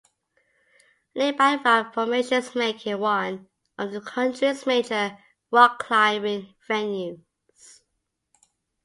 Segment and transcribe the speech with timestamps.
[1.13, 5.15] Nearby rock formations make it one of the country's major
[5.51, 7.21] rock climbing venues.